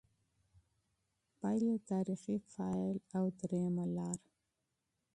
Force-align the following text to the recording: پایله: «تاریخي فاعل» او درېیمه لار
پایله: 1.39 1.73
«تاریخي 1.91 2.35
فاعل» 2.53 2.97
او 3.17 3.23
درېیمه 3.39 3.85
لار 3.95 4.19